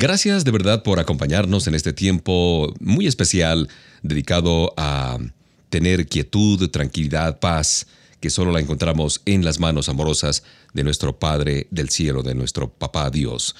Gracias 0.00 0.44
de 0.44 0.52
verdad 0.52 0.84
por 0.84 1.00
acompañarnos 1.00 1.66
en 1.66 1.74
este 1.74 1.92
tiempo 1.92 2.72
muy 2.78 3.08
especial 3.08 3.68
dedicado 4.04 4.72
a 4.76 5.18
tener 5.70 6.06
quietud, 6.06 6.70
tranquilidad, 6.70 7.40
paz, 7.40 7.88
que 8.20 8.30
solo 8.30 8.52
la 8.52 8.60
encontramos 8.60 9.22
en 9.24 9.44
las 9.44 9.58
manos 9.58 9.88
amorosas 9.88 10.44
de 10.72 10.84
nuestro 10.84 11.18
Padre 11.18 11.66
del 11.72 11.88
Cielo, 11.88 12.22
de 12.22 12.36
nuestro 12.36 12.72
Papá 12.72 13.10
Dios. 13.10 13.56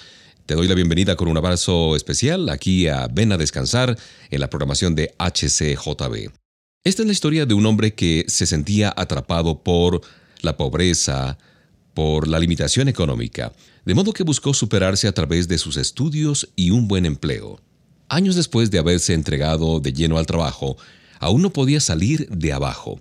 Te 0.46 0.54
doy 0.54 0.68
la 0.68 0.76
bienvenida 0.76 1.16
con 1.16 1.26
un 1.26 1.36
abrazo 1.36 1.96
especial 1.96 2.48
aquí 2.50 2.86
a 2.86 3.08
Ven 3.08 3.32
a 3.32 3.36
Descansar 3.36 3.98
en 4.30 4.40
la 4.40 4.48
programación 4.48 4.94
de 4.94 5.12
HCJB. 5.18 6.30
Esta 6.84 7.02
es 7.02 7.06
la 7.06 7.12
historia 7.12 7.46
de 7.46 7.54
un 7.54 7.66
hombre 7.66 7.94
que 7.94 8.24
se 8.28 8.46
sentía 8.46 8.94
atrapado 8.96 9.64
por 9.64 10.02
la 10.42 10.56
pobreza, 10.56 11.36
por 11.94 12.28
la 12.28 12.38
limitación 12.38 12.86
económica, 12.86 13.52
de 13.88 13.94
modo 13.94 14.12
que 14.12 14.22
buscó 14.22 14.52
superarse 14.52 15.08
a 15.08 15.12
través 15.12 15.48
de 15.48 15.56
sus 15.56 15.78
estudios 15.78 16.50
y 16.56 16.72
un 16.72 16.88
buen 16.88 17.06
empleo. 17.06 17.58
Años 18.10 18.34
después 18.36 18.70
de 18.70 18.78
haberse 18.78 19.14
entregado 19.14 19.80
de 19.80 19.94
lleno 19.94 20.18
al 20.18 20.26
trabajo, 20.26 20.76
aún 21.20 21.40
no 21.40 21.54
podía 21.54 21.80
salir 21.80 22.28
de 22.28 22.52
abajo. 22.52 23.00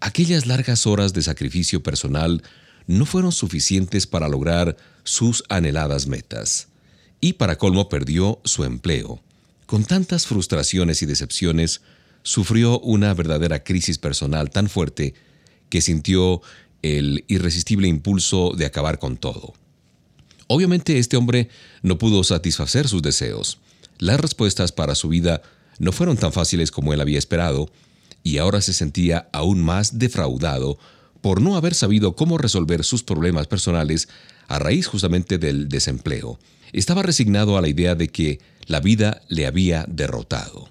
Aquellas 0.00 0.46
largas 0.46 0.84
horas 0.84 1.12
de 1.12 1.22
sacrificio 1.22 1.80
personal 1.80 2.42
no 2.88 3.06
fueron 3.06 3.30
suficientes 3.30 4.08
para 4.08 4.28
lograr 4.28 4.76
sus 5.04 5.44
anheladas 5.48 6.08
metas. 6.08 6.70
Y 7.20 7.34
para 7.34 7.56
colmo 7.56 7.88
perdió 7.88 8.40
su 8.42 8.64
empleo. 8.64 9.22
Con 9.66 9.84
tantas 9.84 10.26
frustraciones 10.26 11.02
y 11.02 11.06
decepciones, 11.06 11.82
sufrió 12.24 12.80
una 12.80 13.14
verdadera 13.14 13.62
crisis 13.62 13.98
personal 13.98 14.50
tan 14.50 14.68
fuerte 14.68 15.14
que 15.70 15.80
sintió 15.80 16.42
el 16.82 17.24
irresistible 17.28 17.86
impulso 17.86 18.54
de 18.56 18.66
acabar 18.66 18.98
con 18.98 19.18
todo. 19.18 19.54
Obviamente 20.48 20.98
este 20.98 21.16
hombre 21.16 21.48
no 21.82 21.98
pudo 21.98 22.22
satisfacer 22.24 22.88
sus 22.88 23.02
deseos. 23.02 23.58
Las 23.98 24.20
respuestas 24.20 24.72
para 24.72 24.94
su 24.94 25.08
vida 25.08 25.42
no 25.78 25.92
fueron 25.92 26.16
tan 26.16 26.32
fáciles 26.32 26.70
como 26.70 26.92
él 26.92 27.00
había 27.00 27.18
esperado, 27.18 27.70
y 28.22 28.38
ahora 28.38 28.60
se 28.60 28.72
sentía 28.72 29.28
aún 29.32 29.62
más 29.62 29.98
defraudado 29.98 30.78
por 31.20 31.40
no 31.40 31.56
haber 31.56 31.74
sabido 31.74 32.14
cómo 32.16 32.38
resolver 32.38 32.84
sus 32.84 33.02
problemas 33.02 33.46
personales 33.46 34.08
a 34.48 34.58
raíz 34.58 34.86
justamente 34.86 35.38
del 35.38 35.68
desempleo. 35.68 36.38
Estaba 36.72 37.02
resignado 37.02 37.56
a 37.56 37.60
la 37.60 37.68
idea 37.68 37.94
de 37.94 38.08
que 38.08 38.40
la 38.66 38.80
vida 38.80 39.22
le 39.28 39.46
había 39.46 39.84
derrotado. 39.88 40.68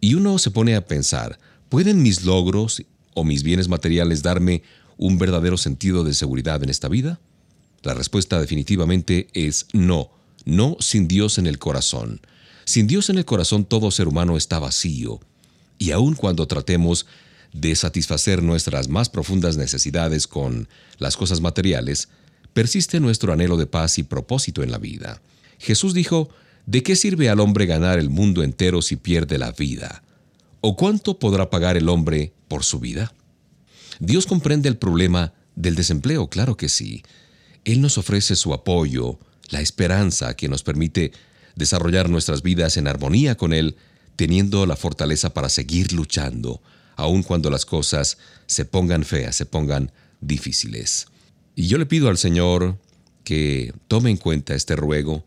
Y 0.00 0.14
uno 0.14 0.38
se 0.38 0.50
pone 0.50 0.74
a 0.74 0.86
pensar, 0.86 1.38
¿pueden 1.68 2.02
mis 2.02 2.24
logros 2.24 2.82
o 3.14 3.24
mis 3.24 3.42
bienes 3.42 3.68
materiales 3.68 4.22
darme 4.22 4.62
un 4.96 5.18
verdadero 5.18 5.56
sentido 5.56 6.04
de 6.04 6.14
seguridad 6.14 6.62
en 6.62 6.70
esta 6.70 6.88
vida? 6.88 7.20
La 7.82 7.94
respuesta 7.94 8.40
definitivamente 8.40 9.28
es 9.32 9.66
no, 9.72 10.10
no 10.44 10.76
sin 10.80 11.08
Dios 11.08 11.38
en 11.38 11.46
el 11.46 11.58
corazón. 11.58 12.20
Sin 12.64 12.86
Dios 12.86 13.10
en 13.10 13.18
el 13.18 13.24
corazón 13.24 13.64
todo 13.64 13.90
ser 13.90 14.08
humano 14.08 14.36
está 14.36 14.58
vacío, 14.58 15.20
y 15.78 15.90
aun 15.90 16.14
cuando 16.14 16.46
tratemos 16.46 17.06
de 17.52 17.74
satisfacer 17.74 18.42
nuestras 18.42 18.88
más 18.88 19.08
profundas 19.08 19.56
necesidades 19.56 20.26
con 20.26 20.68
las 20.98 21.16
cosas 21.16 21.40
materiales, 21.40 22.08
persiste 22.52 23.00
nuestro 23.00 23.32
anhelo 23.32 23.56
de 23.56 23.66
paz 23.66 23.98
y 23.98 24.04
propósito 24.04 24.62
en 24.62 24.70
la 24.70 24.78
vida. 24.78 25.20
Jesús 25.58 25.92
dijo, 25.92 26.30
¿de 26.66 26.82
qué 26.82 26.96
sirve 26.96 27.28
al 27.28 27.40
hombre 27.40 27.66
ganar 27.66 27.98
el 27.98 28.10
mundo 28.10 28.42
entero 28.42 28.80
si 28.80 28.96
pierde 28.96 29.38
la 29.38 29.52
vida? 29.52 30.02
¿O 30.60 30.76
cuánto 30.76 31.18
podrá 31.18 31.50
pagar 31.50 31.76
el 31.76 31.88
hombre 31.88 32.32
por 32.48 32.64
su 32.64 32.78
vida? 32.78 33.12
Dios 33.98 34.26
comprende 34.26 34.68
el 34.68 34.76
problema 34.76 35.34
del 35.56 35.74
desempleo, 35.74 36.28
claro 36.28 36.56
que 36.56 36.68
sí. 36.68 37.02
Él 37.64 37.80
nos 37.80 37.98
ofrece 37.98 38.36
su 38.36 38.52
apoyo, 38.52 39.18
la 39.50 39.60
esperanza 39.60 40.34
que 40.34 40.48
nos 40.48 40.62
permite 40.62 41.12
desarrollar 41.54 42.08
nuestras 42.08 42.42
vidas 42.42 42.76
en 42.76 42.88
armonía 42.88 43.36
con 43.36 43.52
Él, 43.52 43.76
teniendo 44.16 44.66
la 44.66 44.76
fortaleza 44.76 45.32
para 45.34 45.48
seguir 45.48 45.92
luchando, 45.92 46.62
aun 46.96 47.22
cuando 47.22 47.50
las 47.50 47.66
cosas 47.66 48.18
se 48.46 48.64
pongan 48.64 49.04
feas, 49.04 49.36
se 49.36 49.46
pongan 49.46 49.92
difíciles. 50.20 51.06
Y 51.54 51.66
yo 51.66 51.78
le 51.78 51.86
pido 51.86 52.08
al 52.08 52.18
Señor 52.18 52.78
que 53.24 53.72
tome 53.88 54.10
en 54.10 54.16
cuenta 54.16 54.54
este 54.54 54.76
ruego, 54.76 55.24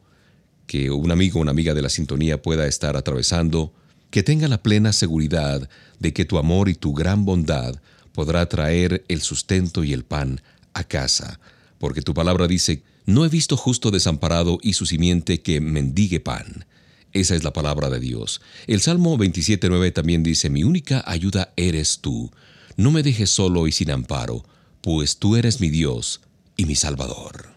que 0.67 0.89
un 0.89 1.11
amigo 1.11 1.39
o 1.39 1.41
una 1.41 1.51
amiga 1.51 1.73
de 1.73 1.81
la 1.81 1.89
sintonía 1.89 2.41
pueda 2.41 2.65
estar 2.67 2.97
atravesando, 2.97 3.73
que 4.09 4.23
tenga 4.23 4.47
la 4.47 4.61
plena 4.61 4.93
seguridad 4.93 5.69
de 5.99 6.13
que 6.13 6.25
tu 6.25 6.37
amor 6.37 6.69
y 6.69 6.75
tu 6.75 6.93
gran 6.93 7.25
bondad 7.25 7.75
podrá 8.13 8.47
traer 8.47 9.03
el 9.07 9.21
sustento 9.21 9.83
y 9.83 9.93
el 9.93 10.05
pan 10.05 10.41
a 10.73 10.83
casa, 10.83 11.39
porque 11.77 12.01
tu 12.01 12.13
palabra 12.13 12.47
dice, 12.47 12.83
no 13.05 13.25
he 13.25 13.29
visto 13.29 13.57
justo 13.57 13.91
desamparado 13.91 14.59
y 14.61 14.73
su 14.73 14.85
simiente 14.85 15.41
que 15.41 15.61
mendigue 15.61 16.19
pan. 16.19 16.65
Esa 17.13 17.35
es 17.35 17.43
la 17.43 17.53
palabra 17.53 17.89
de 17.89 17.99
Dios. 17.99 18.41
El 18.67 18.81
Salmo 18.81 19.17
27.9 19.17 19.93
también 19.93 20.23
dice, 20.23 20.49
mi 20.49 20.63
única 20.63 21.03
ayuda 21.07 21.53
eres 21.55 21.99
tú. 21.99 22.31
No 22.75 22.91
me 22.91 23.03
dejes 23.03 23.29
solo 23.29 23.67
y 23.67 23.71
sin 23.71 23.91
amparo, 23.91 24.43
pues 24.81 25.17
tú 25.17 25.35
eres 25.37 25.61
mi 25.61 25.69
Dios 25.69 26.21
y 26.57 26.65
mi 26.65 26.75
Salvador. 26.75 27.54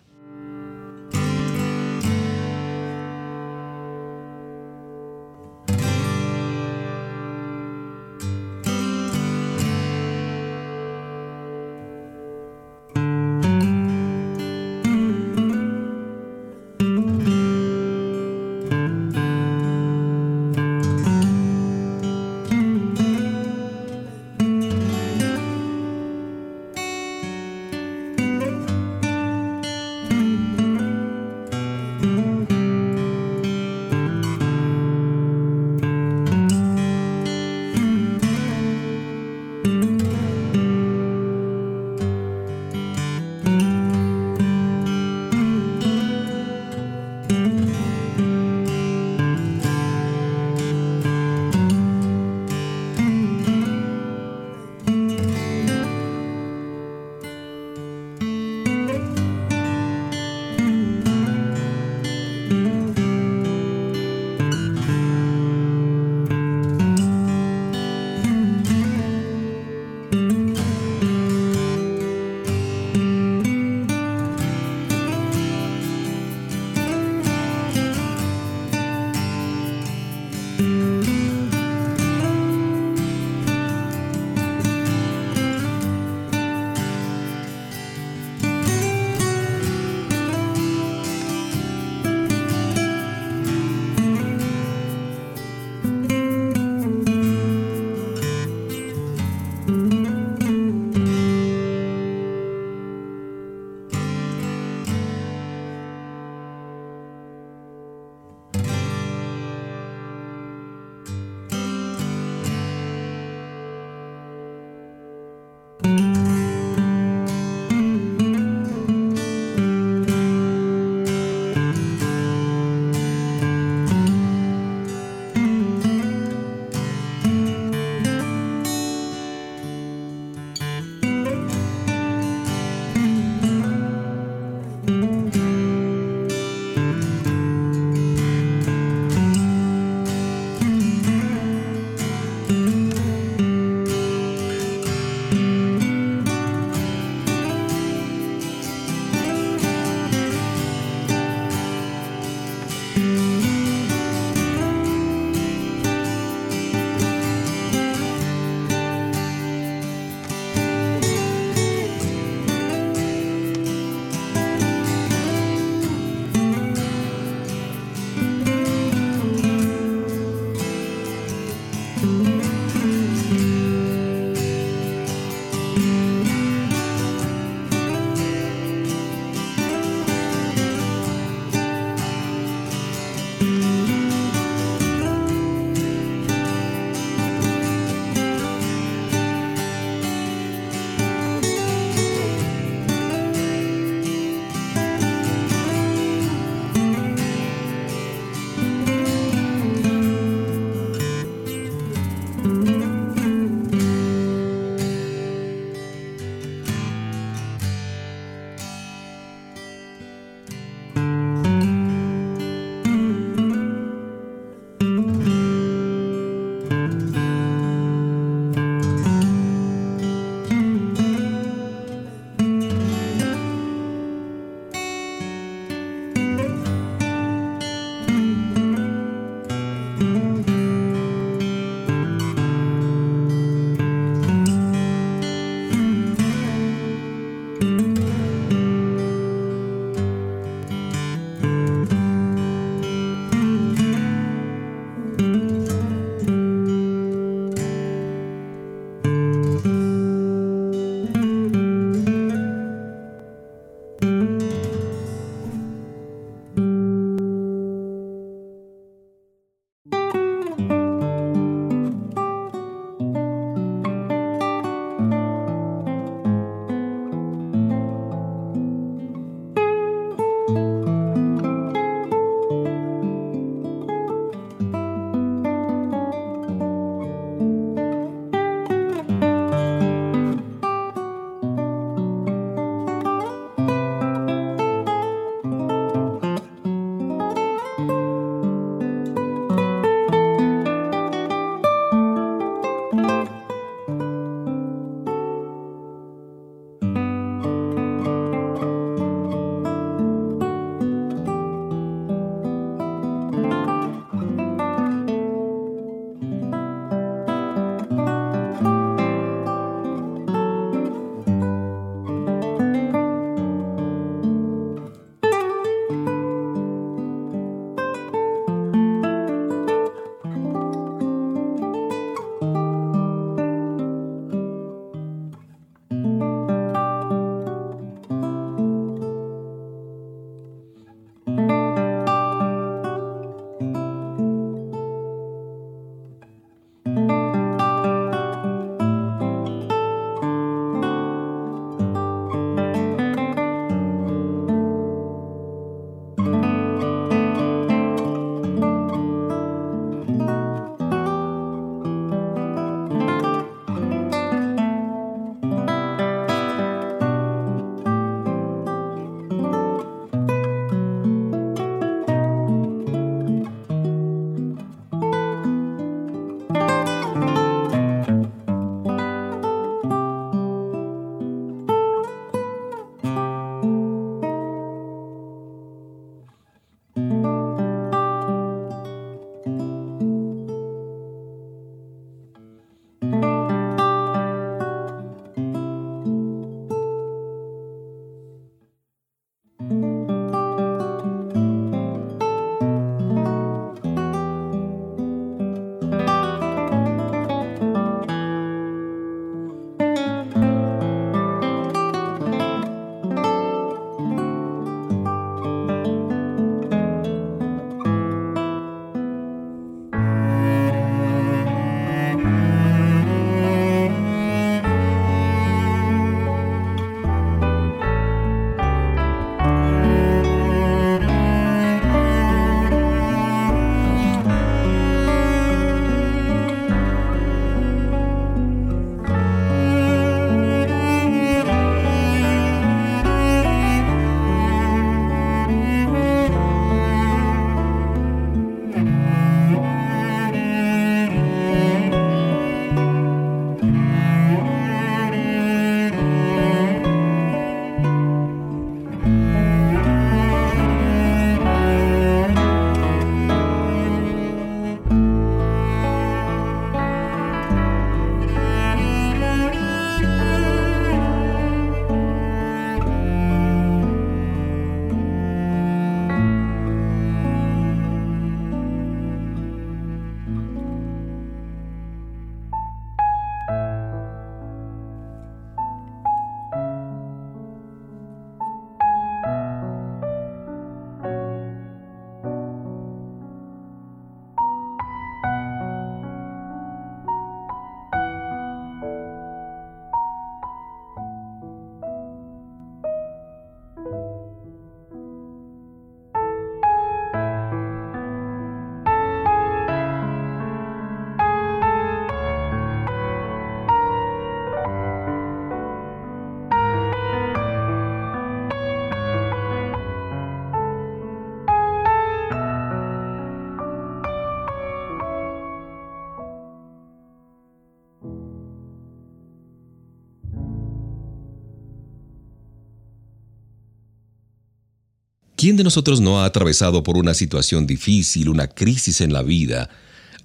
¿Quién 525.49 525.57
de 525.57 525.65
nosotros 525.65 526.03
no 526.03 526.21
ha 526.21 526.27
atravesado 526.27 526.83
por 526.83 526.99
una 526.99 527.15
situación 527.15 527.67
difícil, 527.67 528.29
una 528.29 528.49
crisis 528.49 529.01
en 529.01 529.15
la 529.15 529.23
vida? 529.23 529.71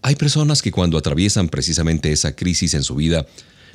Hay 0.02 0.16
personas 0.16 0.62
que 0.62 0.74
cuando 0.74 0.98
atraviesan 0.98 1.48
precisamente 1.48 2.12
esa 2.12 2.36
crisis 2.36 2.74
en 2.74 2.84
su 2.84 2.96
vida, 2.96 3.26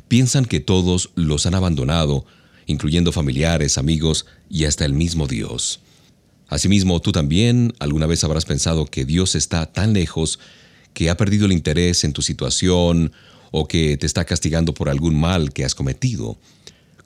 piensan 0.08 0.44
que 0.44 0.60
todos 0.60 1.08
los 1.14 1.46
han 1.46 1.54
abandonado, 1.54 2.26
incluyendo 2.66 3.12
familiares, 3.12 3.78
amigos 3.78 4.26
y 4.50 4.66
hasta 4.66 4.84
el 4.84 4.92
mismo 4.92 5.26
Dios. 5.26 5.80
Asimismo, 6.48 7.00
tú 7.00 7.12
también 7.12 7.72
alguna 7.78 8.04
vez 8.04 8.24
habrás 8.24 8.44
pensado 8.44 8.84
que 8.84 9.06
Dios 9.06 9.34
está 9.34 9.64
tan 9.72 9.94
lejos 9.94 10.40
que 10.92 11.08
ha 11.08 11.16
perdido 11.16 11.46
el 11.46 11.52
interés 11.52 12.04
en 12.04 12.12
tu 12.12 12.20
situación 12.20 13.10
o 13.52 13.66
que 13.66 13.96
te 13.96 14.04
está 14.04 14.26
castigando 14.26 14.74
por 14.74 14.90
algún 14.90 15.18
mal 15.18 15.54
que 15.54 15.64
has 15.64 15.74
cometido. 15.74 16.36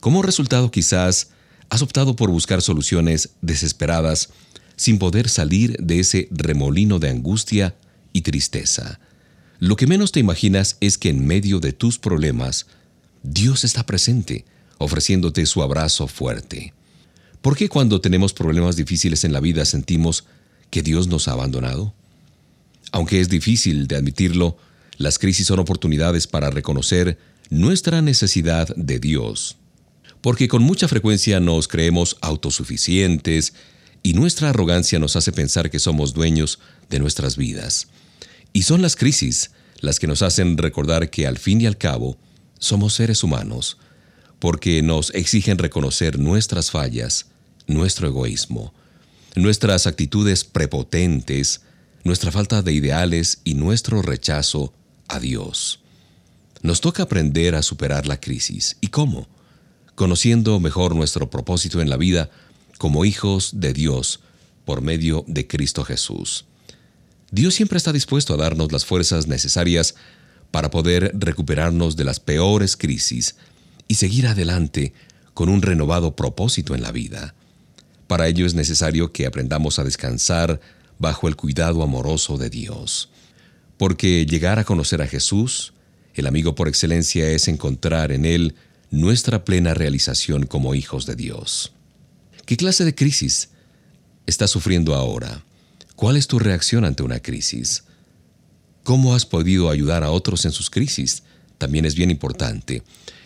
Como 0.01 0.21
resultado 0.21 0.69
quizás 0.69 1.29
has 1.73 1.81
optado 1.81 2.15
por 2.15 2.29
buscar 2.29 2.61
soluciones 2.61 3.31
desesperadas 3.41 4.29
sin 4.75 4.99
poder 4.99 5.27
salir 5.27 5.75
de 5.79 5.99
ese 5.99 6.27
remolino 6.29 6.99
de 6.99 7.09
angustia 7.09 7.75
y 8.13 8.21
tristeza. 8.21 8.99
Lo 9.57 9.75
que 9.75 9.87
menos 9.87 10.11
te 10.11 10.19
imaginas 10.19 10.77
es 10.81 10.99
que 10.99 11.09
en 11.09 11.25
medio 11.25 11.59
de 11.59 11.73
tus 11.73 11.97
problemas, 11.97 12.67
Dios 13.23 13.63
está 13.63 13.87
presente, 13.87 14.45
ofreciéndote 14.77 15.47
su 15.47 15.63
abrazo 15.63 16.07
fuerte. 16.07 16.75
¿Por 17.41 17.57
qué 17.57 17.69
cuando 17.69 18.01
tenemos 18.01 18.33
problemas 18.33 18.75
difíciles 18.75 19.23
en 19.23 19.33
la 19.33 19.39
vida 19.39 19.65
sentimos 19.65 20.25
que 20.69 20.83
Dios 20.83 21.07
nos 21.07 21.27
ha 21.27 21.31
abandonado? 21.31 21.95
Aunque 22.91 23.19
es 23.19 23.29
difícil 23.29 23.87
de 23.87 23.95
admitirlo, 23.95 24.57
las 24.97 25.17
crisis 25.17 25.47
son 25.47 25.57
oportunidades 25.57 26.27
para 26.27 26.51
reconocer 26.51 27.17
nuestra 27.49 28.03
necesidad 28.03 28.67
de 28.75 28.99
Dios. 28.99 29.57
Porque 30.23 30.47
con 30.47 30.63
mucha 30.63 30.87
frecuencia 30.87 31.41
nos 31.41 31.67
creemos 31.67 32.15
autosuficientes 32.21 33.53
y 34.03 34.13
nuestra 34.13 34.49
arrogancia 34.49 34.97
nos 34.97 35.17
hace 35.17 35.33
pensar 35.33 35.69
que 35.69 35.79
somos 35.79 36.13
dueños 36.13 36.59
de 36.89 36.99
nuestras 36.99 37.35
vidas. 37.35 37.89
Y 38.53 38.63
son 38.63 38.81
las 38.81 38.95
crisis 38.95 39.51
las 39.81 39.99
que 39.99 40.07
nos 40.07 40.21
hacen 40.21 40.57
recordar 40.57 41.09
que 41.09 41.27
al 41.27 41.37
fin 41.37 41.59
y 41.59 41.65
al 41.65 41.77
cabo 41.77 42.17
somos 42.57 42.93
seres 42.93 43.21
humanos, 43.21 43.77
porque 44.39 44.81
nos 44.81 45.13
exigen 45.13 45.57
reconocer 45.57 46.17
nuestras 46.17 46.71
fallas, 46.71 47.25
nuestro 47.67 48.07
egoísmo, 48.07 48.73
nuestras 49.35 49.87
actitudes 49.87 50.45
prepotentes, 50.45 51.63
nuestra 52.05 52.31
falta 52.31 52.61
de 52.61 52.71
ideales 52.71 53.41
y 53.43 53.55
nuestro 53.55 54.01
rechazo 54.01 54.73
a 55.09 55.19
Dios. 55.19 55.81
Nos 56.61 56.79
toca 56.79 57.03
aprender 57.03 57.55
a 57.55 57.61
superar 57.61 58.07
la 58.07 58.21
crisis. 58.21 58.77
¿Y 58.79 58.87
cómo? 58.87 59.27
Conociendo 59.95 60.59
mejor 60.59 60.95
nuestro 60.95 61.29
propósito 61.29 61.81
en 61.81 61.89
la 61.89 61.97
vida 61.97 62.29
como 62.77 63.05
hijos 63.05 63.51
de 63.55 63.73
Dios 63.73 64.19
por 64.65 64.81
medio 64.81 65.23
de 65.27 65.47
Cristo 65.47 65.83
Jesús. 65.83 66.45
Dios 67.31 67.55
siempre 67.55 67.77
está 67.77 67.91
dispuesto 67.91 68.33
a 68.33 68.37
darnos 68.37 68.71
las 68.71 68.85
fuerzas 68.85 69.27
necesarias 69.27 69.95
para 70.51 70.69
poder 70.69 71.11
recuperarnos 71.15 71.95
de 71.95 72.03
las 72.03 72.19
peores 72.19 72.77
crisis 72.77 73.35
y 73.87 73.95
seguir 73.95 74.27
adelante 74.27 74.93
con 75.33 75.49
un 75.49 75.61
renovado 75.61 76.15
propósito 76.15 76.75
en 76.75 76.83
la 76.83 76.91
vida. 76.91 77.33
Para 78.07 78.27
ello 78.27 78.45
es 78.45 78.53
necesario 78.53 79.11
que 79.11 79.25
aprendamos 79.25 79.79
a 79.79 79.83
descansar 79.83 80.61
bajo 80.99 81.27
el 81.27 81.35
cuidado 81.35 81.81
amoroso 81.81 82.37
de 82.37 82.49
Dios. 82.49 83.09
Porque 83.77 84.25
llegar 84.25 84.59
a 84.59 84.63
conocer 84.63 85.01
a 85.01 85.07
Jesús, 85.07 85.73
el 86.13 86.27
amigo 86.27 86.53
por 86.53 86.67
excelencia, 86.67 87.27
es 87.29 87.47
encontrar 87.47 88.11
en 88.11 88.25
Él 88.25 88.55
nuestra 88.93 89.43
plena 89.43 89.73
realización 89.73 90.45
como 90.45 90.75
hijos 90.75 91.07
de 91.07 91.15
Dios. 91.15 91.73
¿Qué 92.45 92.57
clase 92.57 92.85
de 92.85 92.93
crisis 92.93 93.49
estás 94.27 94.51
sufriendo 94.51 94.93
ahora? 94.93 95.43
¿Cuál 95.95 96.15
es 96.15 96.27
tu 96.27 96.37
reacción 96.37 96.85
ante 96.85 97.01
una 97.01 97.19
crisis? 97.19 97.85
¿Cómo 98.83 99.15
has 99.15 99.25
podido 99.25 99.71
ayudar 99.71 100.03
a 100.03 100.11
otros 100.11 100.45
en 100.45 100.51
sus 100.51 100.69
crisis? 100.69 101.23
También 101.57 101.85
es 101.85 101.95
bien 101.95 102.11
importante. 102.11 102.83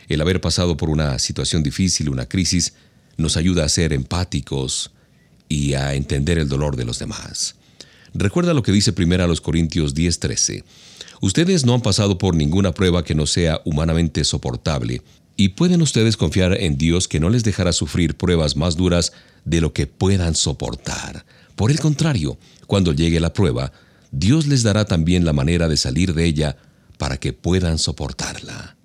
El 0.07 0.21
haber 0.21 0.39
pasado 0.39 0.77
por 0.77 0.89
una 0.89 1.19
situación 1.19 1.63
difícil, 1.63 2.07
una 2.07 2.29
crisis, 2.29 2.73
nos 3.17 3.35
ayuda 3.35 3.65
a 3.65 3.69
ser 3.69 3.91
empáticos 3.91 4.91
y 5.49 5.73
a 5.73 5.95
entender 5.95 6.37
el 6.37 6.47
dolor 6.47 6.77
de 6.77 6.85
los 6.85 6.97
demás. 6.97 7.55
Recuerda 8.13 8.53
lo 8.53 8.63
que 8.63 8.71
dice 8.71 8.93
primero 8.93 9.25
a 9.25 9.27
los 9.27 9.41
Corintios 9.41 9.93
10:13. 9.93 10.63
Ustedes 11.19 11.65
no 11.65 11.73
han 11.73 11.81
pasado 11.81 12.17
por 12.17 12.35
ninguna 12.35 12.71
prueba 12.71 13.03
que 13.03 13.15
no 13.15 13.25
sea 13.25 13.59
humanamente 13.65 14.23
soportable, 14.23 15.01
y 15.37 15.49
pueden 15.49 15.83
ustedes 15.83 16.17
confiar 16.17 16.59
en 16.59 16.77
Dios 16.77 17.07
que 17.07 17.19
no 17.19 17.29
les 17.29 17.43
dejará 17.43 17.71
sufrir 17.71 18.17
pruebas 18.17 18.55
más 18.57 18.75
duras 18.75 19.13
de 19.45 19.61
lo 19.61 19.71
que 19.71 19.85
puedan 19.85 20.35
soportar. 20.35 21.25
Por 21.55 21.69
el 21.69 21.79
contrario, 21.79 22.37
cuando 22.65 22.91
llegue 22.91 23.19
la 23.19 23.33
prueba, 23.33 23.71
Dios 24.11 24.47
les 24.47 24.63
dará 24.63 24.85
también 24.85 25.25
la 25.25 25.33
manera 25.33 25.67
de 25.67 25.77
salir 25.77 26.15
de 26.15 26.25
ella 26.25 26.57
para 26.97 27.17
que 27.17 27.33
puedan 27.33 27.77
soportarla. 27.77 28.76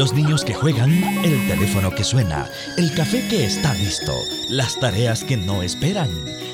Los 0.00 0.14
niños 0.14 0.46
que 0.46 0.54
juegan, 0.54 0.90
el 1.22 1.46
teléfono 1.46 1.94
que 1.94 2.04
suena, 2.04 2.48
el 2.78 2.94
café 2.94 3.28
que 3.28 3.44
está 3.44 3.74
listo, 3.74 4.14
las 4.48 4.80
tareas 4.80 5.22
que 5.24 5.36
no 5.36 5.62
esperan, 5.62 6.08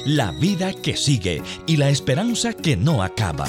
la 0.05 0.33
vida 0.33 0.73
que 0.73 0.97
sigue 0.97 1.45
y 1.65 1.77
la 1.77 1.89
esperanza 1.89 2.55
que 2.55 2.77
no 2.77 3.05
acaba. 3.05 3.47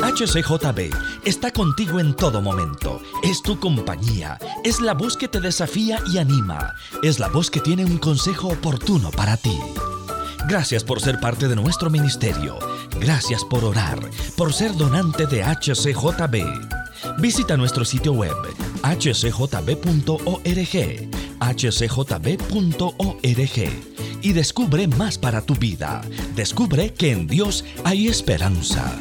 HCJB 0.00 0.90
está 1.26 1.50
contigo 1.50 2.00
en 2.00 2.16
todo 2.16 2.40
momento. 2.40 3.02
Es 3.22 3.42
tu 3.42 3.60
compañía. 3.60 4.38
Es 4.64 4.80
la 4.80 4.94
voz 4.94 5.18
que 5.18 5.28
te 5.28 5.42
desafía 5.42 5.98
y 6.10 6.16
anima. 6.16 6.74
Es 7.02 7.18
la 7.18 7.28
voz 7.28 7.50
que 7.50 7.60
tiene 7.60 7.84
un 7.84 7.98
consejo 7.98 8.48
oportuno 8.48 9.10
para 9.10 9.36
ti. 9.36 9.58
Gracias 10.48 10.82
por 10.82 11.02
ser 11.02 11.20
parte 11.20 11.46
de 11.46 11.56
nuestro 11.56 11.90
ministerio. 11.90 12.58
Gracias 12.98 13.44
por 13.44 13.66
orar, 13.66 14.00
por 14.34 14.54
ser 14.54 14.74
donante 14.78 15.26
de 15.26 15.44
HCJB. 15.44 16.71
Visita 17.18 17.56
nuestro 17.56 17.84
sitio 17.84 18.12
web 18.12 18.36
hcjb.org, 18.82 20.48
hcjb.org 21.40 22.92
y 24.22 24.32
descubre 24.32 24.86
más 24.88 25.18
para 25.18 25.42
tu 25.42 25.54
vida. 25.54 26.00
Descubre 26.34 26.92
que 26.94 27.12
en 27.12 27.26
Dios 27.26 27.64
hay 27.84 28.08
esperanza. 28.08 28.98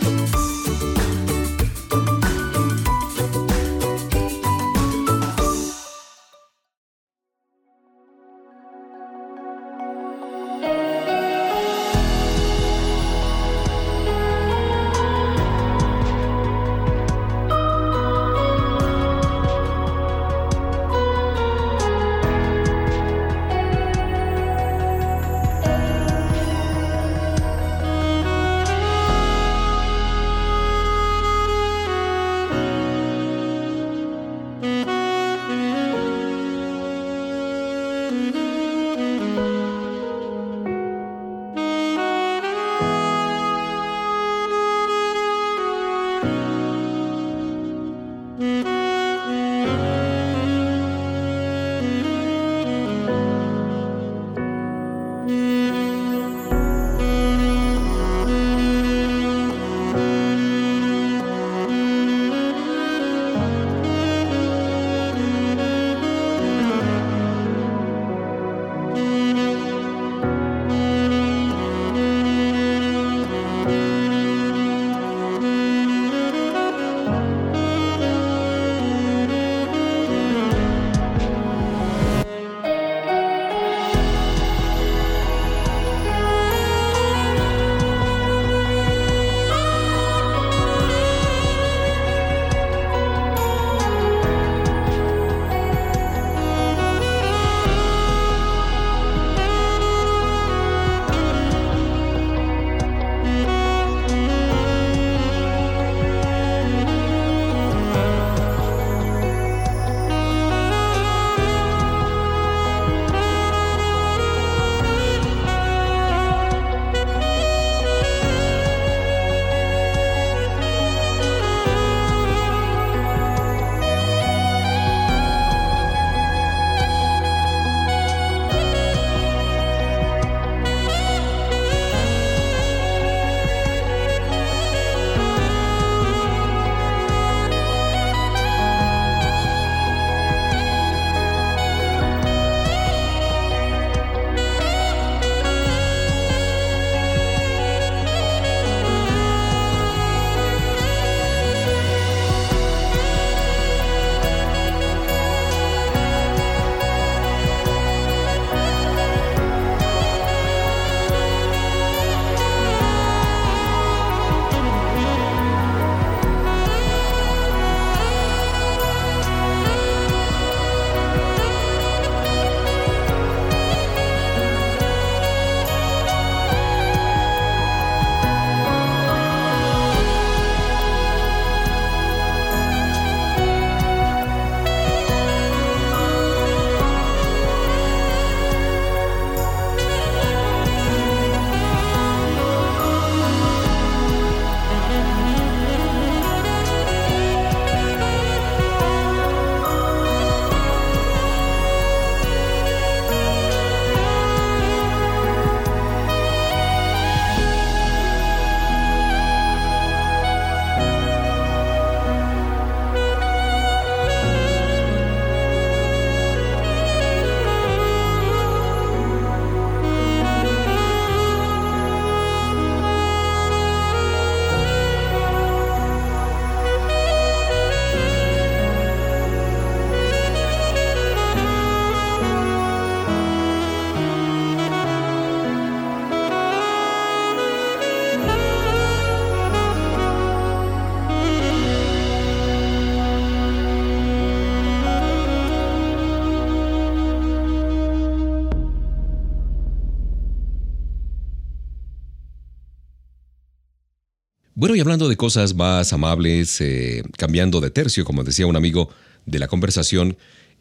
Bueno, 254.61 254.75
y 254.75 254.79
hablando 254.79 255.09
de 255.09 255.17
cosas 255.17 255.55
más 255.55 255.91
amables, 255.91 256.61
eh, 256.61 257.01
cambiando 257.17 257.61
de 257.61 257.71
tercio, 257.71 258.05
como 258.05 258.23
decía 258.23 258.45
un 258.45 258.55
amigo, 258.55 258.91
de 259.25 259.39
la 259.39 259.47
conversación, 259.47 260.17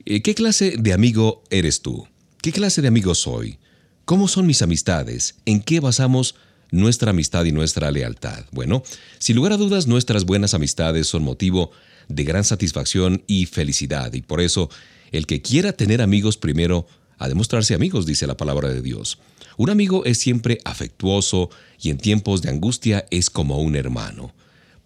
eh, 0.06 0.22
¿qué 0.22 0.34
clase 0.34 0.76
de 0.78 0.94
amigo 0.94 1.44
eres 1.50 1.82
tú? 1.82 2.08
¿Qué 2.40 2.50
clase 2.50 2.80
de 2.80 2.88
amigo 2.88 3.14
soy? 3.14 3.58
¿Cómo 4.06 4.26
son 4.26 4.46
mis 4.46 4.62
amistades? 4.62 5.34
¿En 5.44 5.60
qué 5.60 5.80
basamos 5.80 6.34
nuestra 6.70 7.10
amistad 7.10 7.44
y 7.44 7.52
nuestra 7.52 7.90
lealtad? 7.90 8.46
Bueno, 8.52 8.82
sin 9.18 9.36
lugar 9.36 9.52
a 9.52 9.58
dudas, 9.58 9.86
nuestras 9.86 10.24
buenas 10.24 10.54
amistades 10.54 11.06
son 11.06 11.22
motivo 11.22 11.70
de 12.08 12.24
gran 12.24 12.44
satisfacción 12.44 13.22
y 13.26 13.44
felicidad, 13.44 14.14
y 14.14 14.22
por 14.22 14.40
eso 14.40 14.70
el 15.12 15.26
que 15.26 15.42
quiera 15.42 15.74
tener 15.74 16.00
amigos 16.00 16.38
primero 16.38 16.86
a 17.18 17.28
demostrarse 17.28 17.74
amigos, 17.74 18.06
dice 18.06 18.26
la 18.26 18.38
palabra 18.38 18.70
de 18.70 18.80
Dios. 18.80 19.18
Un 19.60 19.68
amigo 19.68 20.06
es 20.06 20.16
siempre 20.16 20.58
afectuoso 20.64 21.50
y 21.78 21.90
en 21.90 21.98
tiempos 21.98 22.40
de 22.40 22.48
angustia 22.48 23.04
es 23.10 23.28
como 23.28 23.58
un 23.58 23.76
hermano. 23.76 24.32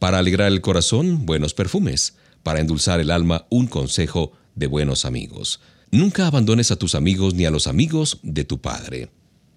Para 0.00 0.18
alegrar 0.18 0.50
el 0.50 0.62
corazón, 0.62 1.26
buenos 1.26 1.54
perfumes. 1.54 2.14
Para 2.42 2.58
endulzar 2.58 2.98
el 2.98 3.12
alma, 3.12 3.46
un 3.50 3.68
consejo 3.68 4.32
de 4.56 4.66
buenos 4.66 5.04
amigos. 5.04 5.60
Nunca 5.92 6.26
abandones 6.26 6.72
a 6.72 6.76
tus 6.76 6.96
amigos 6.96 7.34
ni 7.34 7.44
a 7.44 7.52
los 7.52 7.68
amigos 7.68 8.18
de 8.24 8.42
tu 8.42 8.60
Padre. 8.60 9.10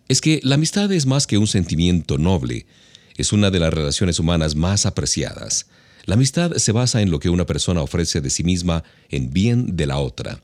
Es 0.08 0.22
que 0.22 0.40
la 0.44 0.54
amistad 0.54 0.92
es 0.92 1.08
más 1.08 1.26
que 1.26 1.40
un 1.40 1.48
sentimiento 1.48 2.20
noble, 2.20 2.68
es 3.18 3.34
una 3.34 3.50
de 3.50 3.60
las 3.60 3.74
relaciones 3.74 4.20
humanas 4.20 4.54
más 4.54 4.86
apreciadas. 4.86 5.66
La 6.06 6.14
amistad 6.14 6.52
se 6.58 6.72
basa 6.74 7.02
en 7.02 7.10
lo 7.10 7.20
que 7.20 7.32
una 7.32 7.48
persona 7.48 7.82
ofrece 7.82 8.22
de 8.22 8.30
sí 8.30 8.44
misma 8.44 8.84
en 9.10 9.34
bien 9.34 9.78
de 9.78 9.88
la 9.88 9.98
otra, 9.98 10.44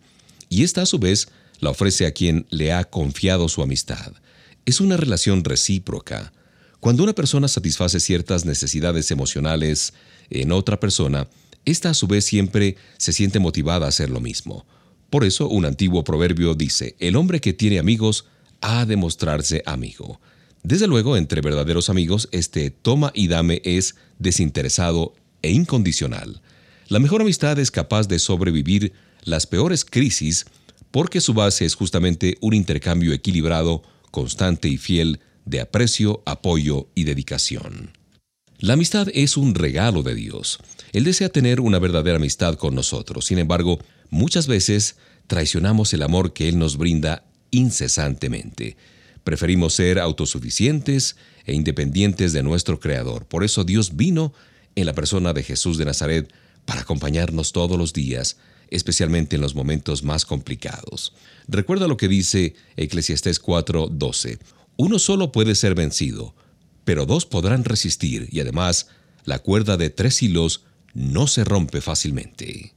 y 0.49 0.63
esta 0.63 0.81
a 0.81 0.87
su 0.87 0.97
vez 0.97 1.27
la 1.59 1.69
ofrece 1.69 2.07
a 2.07 2.11
quien 2.11 2.47
le 2.49 2.73
ha 2.73 2.85
confiado 2.85 3.47
su 3.49 3.61
amistad. 3.61 4.13
Es 4.65 4.79
una 4.79 4.95
relación 4.95 5.43
recíproca. 5.43 6.31
Cuando 6.79 7.03
una 7.03 7.13
persona 7.13 7.47
satisface 7.47 7.99
ciertas 7.99 8.45
necesidades 8.45 9.11
emocionales 9.11 9.93
en 10.29 10.51
otra 10.51 10.79
persona, 10.79 11.27
esta 11.65 11.89
a 11.89 11.93
su 11.93 12.07
vez 12.07 12.25
siempre 12.25 12.77
se 12.97 13.13
siente 13.13 13.39
motivada 13.39 13.85
a 13.85 13.89
hacer 13.89 14.09
lo 14.09 14.19
mismo. 14.21 14.65
Por 15.09 15.25
eso 15.25 15.49
un 15.49 15.65
antiguo 15.65 16.03
proverbio 16.03 16.55
dice, 16.55 16.95
el 16.99 17.15
hombre 17.15 17.41
que 17.41 17.53
tiene 17.53 17.77
amigos 17.77 18.25
ha 18.61 18.85
de 18.85 18.95
mostrarse 18.95 19.63
amigo. 19.65 20.19
Desde 20.63 20.87
luego, 20.87 21.17
entre 21.17 21.41
verdaderos 21.41 21.89
amigos, 21.89 22.29
este 22.31 22.71
toma 22.71 23.11
y 23.13 23.27
dame 23.27 23.61
es 23.65 23.95
desinteresado 24.17 25.13
e 25.41 25.51
incondicional. 25.51 26.41
La 26.87 26.99
mejor 26.99 27.21
amistad 27.21 27.59
es 27.59 27.69
capaz 27.69 28.07
de 28.07 28.17
sobrevivir 28.17 28.93
las 29.23 29.45
peores 29.45 29.83
crisis 29.83 30.45
porque 30.91 31.21
su 31.21 31.33
base 31.33 31.65
es 31.65 31.75
justamente 31.75 32.37
un 32.39 32.53
intercambio 32.53 33.13
equilibrado, 33.13 33.83
constante 34.13 34.67
y 34.67 34.77
fiel 34.77 35.21
de 35.43 35.59
aprecio, 35.59 36.21
apoyo 36.27 36.87
y 36.93 37.03
dedicación. 37.03 37.97
La 38.59 38.73
amistad 38.73 39.07
es 39.11 39.37
un 39.37 39.55
regalo 39.55 40.03
de 40.03 40.13
Dios. 40.13 40.59
Él 40.91 41.03
desea 41.03 41.29
tener 41.29 41.59
una 41.59 41.79
verdadera 41.79 42.17
amistad 42.17 42.53
con 42.53 42.75
nosotros. 42.75 43.25
Sin 43.25 43.39
embargo, 43.39 43.79
muchas 44.11 44.45
veces 44.45 44.97
traicionamos 45.25 45.93
el 45.93 46.03
amor 46.03 46.31
que 46.31 46.47
Él 46.47 46.59
nos 46.59 46.77
brinda 46.77 47.25
incesantemente. 47.49 48.77
Preferimos 49.23 49.73
ser 49.73 49.97
autosuficientes 49.97 51.15
e 51.45 51.55
independientes 51.55 52.33
de 52.33 52.43
nuestro 52.43 52.79
Creador. 52.79 53.25
Por 53.25 53.43
eso 53.43 53.63
Dios 53.63 53.95
vino 53.95 54.31
en 54.75 54.85
la 54.85 54.93
persona 54.93 55.33
de 55.33 55.41
Jesús 55.41 55.79
de 55.79 55.85
Nazaret 55.85 56.31
para 56.65 56.81
acompañarnos 56.81 57.51
todos 57.51 57.79
los 57.79 57.93
días, 57.93 58.37
especialmente 58.73 59.35
en 59.35 59.41
los 59.41 59.55
momentos 59.55 60.03
más 60.03 60.25
complicados. 60.25 61.13
Recuerda 61.47 61.87
lo 61.87 61.97
que 61.97 62.07
dice 62.07 62.55
Eclesiastés 62.75 63.39
4:12. 63.39 64.39
Uno 64.75 64.99
solo 64.99 65.31
puede 65.31 65.55
ser 65.55 65.75
vencido, 65.75 66.35
pero 66.83 67.05
dos 67.05 67.25
podrán 67.25 67.63
resistir 67.63 68.27
y 68.31 68.39
además 68.39 68.87
la 69.25 69.39
cuerda 69.39 69.77
de 69.77 69.89
tres 69.89 70.21
hilos 70.21 70.63
no 70.93 71.27
se 71.27 71.43
rompe 71.43 71.81
fácilmente. 71.81 72.73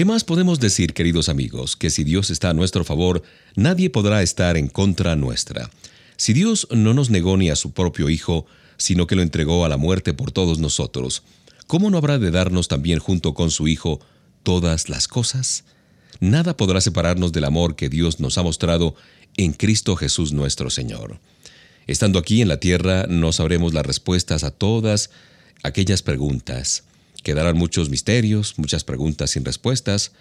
¿Qué 0.00 0.06
más 0.06 0.24
podemos 0.24 0.58
decir, 0.60 0.94
queridos 0.94 1.28
amigos? 1.28 1.76
Que 1.76 1.90
si 1.90 2.04
Dios 2.04 2.30
está 2.30 2.48
a 2.48 2.54
nuestro 2.54 2.84
favor, 2.84 3.22
nadie 3.54 3.90
podrá 3.90 4.22
estar 4.22 4.56
en 4.56 4.68
contra 4.68 5.14
nuestra. 5.14 5.70
Si 6.16 6.32
Dios 6.32 6.66
no 6.70 6.94
nos 6.94 7.10
negó 7.10 7.36
ni 7.36 7.50
a 7.50 7.54
su 7.54 7.72
propio 7.72 8.08
Hijo, 8.08 8.46
sino 8.78 9.06
que 9.06 9.14
lo 9.14 9.20
entregó 9.20 9.62
a 9.62 9.68
la 9.68 9.76
muerte 9.76 10.14
por 10.14 10.32
todos 10.32 10.58
nosotros, 10.58 11.22
¿cómo 11.66 11.90
no 11.90 11.98
habrá 11.98 12.18
de 12.18 12.30
darnos 12.30 12.66
también 12.66 12.98
junto 12.98 13.34
con 13.34 13.50
su 13.50 13.68
Hijo 13.68 14.00
todas 14.42 14.88
las 14.88 15.06
cosas? 15.06 15.64
Nada 16.18 16.56
podrá 16.56 16.80
separarnos 16.80 17.32
del 17.32 17.44
amor 17.44 17.76
que 17.76 17.90
Dios 17.90 18.20
nos 18.20 18.38
ha 18.38 18.42
mostrado 18.42 18.94
en 19.36 19.52
Cristo 19.52 19.96
Jesús 19.96 20.32
nuestro 20.32 20.70
Señor. 20.70 21.20
Estando 21.86 22.18
aquí 22.18 22.40
en 22.40 22.48
la 22.48 22.58
tierra, 22.58 23.04
no 23.06 23.32
sabremos 23.32 23.74
las 23.74 23.84
respuestas 23.84 24.44
a 24.44 24.50
todas 24.50 25.10
aquellas 25.62 26.00
preguntas. 26.00 26.84
Quedarán 27.22 27.56
muchos 27.56 27.90
misterios, 27.90 28.54
muchas 28.58 28.84
preguntas 28.84 29.30
sin 29.30 29.44
respuestas, 29.44 30.12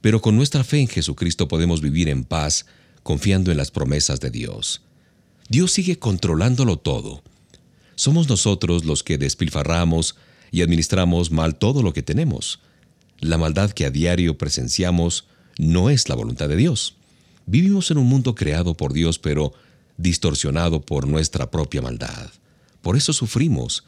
pero 0.00 0.20
con 0.20 0.36
nuestra 0.36 0.64
fe 0.64 0.80
en 0.80 0.88
Jesucristo 0.88 1.48
podemos 1.48 1.80
vivir 1.80 2.08
en 2.08 2.24
paz, 2.24 2.66
confiando 3.02 3.50
en 3.50 3.56
las 3.56 3.70
promesas 3.70 4.20
de 4.20 4.30
Dios. 4.30 4.82
Dios 5.48 5.72
sigue 5.72 5.98
controlándolo 5.98 6.78
todo. 6.78 7.22
Somos 7.94 8.28
nosotros 8.28 8.84
los 8.84 9.02
que 9.02 9.18
despilfarramos 9.18 10.16
y 10.50 10.62
administramos 10.62 11.30
mal 11.30 11.56
todo 11.56 11.82
lo 11.82 11.92
que 11.92 12.02
tenemos. 12.02 12.60
La 13.20 13.38
maldad 13.38 13.70
que 13.70 13.86
a 13.86 13.90
diario 13.90 14.36
presenciamos 14.36 15.26
no 15.58 15.88
es 15.90 16.08
la 16.08 16.14
voluntad 16.14 16.48
de 16.48 16.56
Dios. 16.56 16.96
Vivimos 17.46 17.90
en 17.90 17.98
un 17.98 18.06
mundo 18.06 18.34
creado 18.34 18.74
por 18.74 18.92
Dios, 18.92 19.18
pero 19.18 19.52
distorsionado 19.96 20.82
por 20.82 21.06
nuestra 21.06 21.50
propia 21.50 21.80
maldad. 21.80 22.30
Por 22.82 22.96
eso 22.96 23.12
sufrimos. 23.12 23.84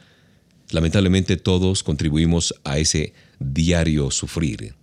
Lamentablemente 0.71 1.37
todos 1.37 1.83
contribuimos 1.83 2.55
a 2.65 2.79
ese 2.79 3.15
diario 3.39 4.11
sufrir. 4.11 4.75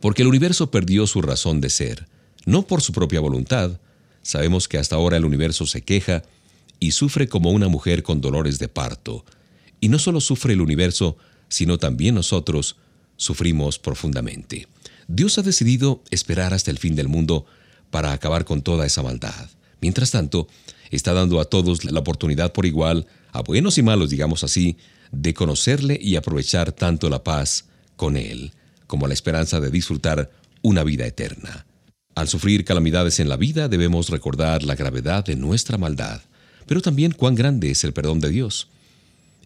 Porque 0.00 0.22
el 0.22 0.28
universo 0.28 0.70
perdió 0.70 1.06
su 1.06 1.22
razón 1.22 1.60
de 1.60 1.70
ser, 1.70 2.08
no 2.46 2.66
por 2.66 2.80
su 2.82 2.92
propia 2.92 3.20
voluntad. 3.20 3.80
Sabemos 4.22 4.68
que 4.68 4.78
hasta 4.78 4.96
ahora 4.96 5.16
el 5.16 5.24
universo 5.24 5.66
se 5.66 5.82
queja 5.82 6.22
y 6.80 6.92
sufre 6.92 7.28
como 7.28 7.50
una 7.50 7.68
mujer 7.68 8.02
con 8.02 8.20
dolores 8.20 8.58
de 8.58 8.68
parto. 8.68 9.24
Y 9.80 9.88
no 9.88 9.98
solo 9.98 10.20
sufre 10.20 10.54
el 10.54 10.60
universo, 10.60 11.16
sino 11.48 11.78
también 11.78 12.14
nosotros 12.14 12.76
sufrimos 13.16 13.78
profundamente. 13.78 14.66
Dios 15.08 15.38
ha 15.38 15.42
decidido 15.42 16.02
esperar 16.10 16.54
hasta 16.54 16.70
el 16.70 16.78
fin 16.78 16.96
del 16.96 17.08
mundo 17.08 17.46
para 17.90 18.12
acabar 18.12 18.44
con 18.44 18.62
toda 18.62 18.86
esa 18.86 19.02
maldad. 19.02 19.48
Mientras 19.80 20.10
tanto, 20.10 20.48
está 20.90 21.12
dando 21.12 21.40
a 21.40 21.44
todos 21.44 21.84
la 21.84 22.00
oportunidad 22.00 22.52
por 22.52 22.66
igual, 22.66 23.06
a 23.32 23.42
buenos 23.42 23.78
y 23.78 23.82
malos, 23.82 24.10
digamos 24.10 24.44
así, 24.44 24.78
de 25.14 25.34
conocerle 25.34 25.98
y 26.00 26.16
aprovechar 26.16 26.72
tanto 26.72 27.08
la 27.08 27.24
paz 27.24 27.66
con 27.96 28.16
Él 28.16 28.52
como 28.86 29.06
la 29.06 29.14
esperanza 29.14 29.60
de 29.60 29.70
disfrutar 29.70 30.30
una 30.62 30.84
vida 30.84 31.06
eterna. 31.06 31.66
Al 32.14 32.28
sufrir 32.28 32.64
calamidades 32.64 33.18
en 33.20 33.28
la 33.28 33.36
vida 33.36 33.68
debemos 33.68 34.10
recordar 34.10 34.62
la 34.62 34.76
gravedad 34.76 35.24
de 35.24 35.36
nuestra 35.36 35.78
maldad 35.78 36.20
pero 36.66 36.80
también 36.80 37.12
cuán 37.12 37.34
grande 37.34 37.70
es 37.70 37.84
el 37.84 37.92
perdón 37.92 38.20
de 38.20 38.30
Dios. 38.30 38.68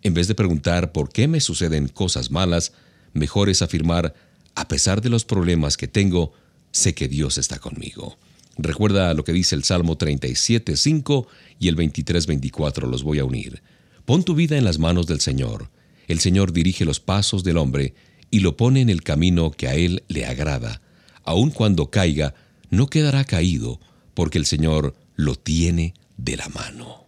En 0.02 0.14
vez 0.14 0.28
de 0.28 0.34
preguntar 0.34 0.92
por 0.92 1.10
qué 1.10 1.26
me 1.26 1.40
suceden 1.40 1.88
cosas 1.88 2.30
malas, 2.30 2.72
mejor 3.12 3.48
es 3.48 3.62
afirmar, 3.62 4.14
a 4.54 4.68
pesar 4.68 5.00
de 5.02 5.08
los 5.08 5.24
problemas 5.24 5.76
que 5.76 5.88
tengo, 5.88 6.32
sé 6.70 6.94
que 6.94 7.08
Dios 7.08 7.38
está 7.38 7.58
conmigo. 7.58 8.16
Recuerda 8.56 9.14
lo 9.14 9.24
que 9.24 9.32
dice 9.32 9.54
el 9.54 9.64
Salmo 9.64 9.96
37, 9.96 10.76
5 10.76 11.26
y 11.58 11.68
el 11.68 11.76
23, 11.76 12.26
24, 12.26 12.88
los 12.88 13.02
voy 13.02 13.18
a 13.18 13.24
unir. 13.24 13.62
Pon 14.08 14.22
tu 14.24 14.34
vida 14.34 14.56
en 14.56 14.64
las 14.64 14.78
manos 14.78 15.06
del 15.06 15.20
Señor. 15.20 15.70
El 16.06 16.18
Señor 16.18 16.54
dirige 16.54 16.86
los 16.86 16.98
pasos 16.98 17.44
del 17.44 17.58
hombre 17.58 17.92
y 18.30 18.40
lo 18.40 18.56
pone 18.56 18.80
en 18.80 18.88
el 18.88 19.02
camino 19.02 19.50
que 19.50 19.68
a 19.68 19.74
él 19.74 20.02
le 20.08 20.24
agrada. 20.24 20.80
Aun 21.24 21.50
cuando 21.50 21.90
caiga, 21.90 22.34
no 22.70 22.86
quedará 22.86 23.24
caído, 23.24 23.80
porque 24.14 24.38
el 24.38 24.46
Señor 24.46 24.94
lo 25.14 25.34
tiene 25.34 25.92
de 26.16 26.38
la 26.38 26.48
mano. 26.48 27.07